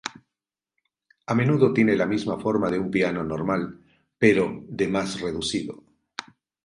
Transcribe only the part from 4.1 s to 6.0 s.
pero de más reducido.